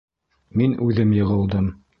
[0.61, 1.73] Мин үҙем йығылдым.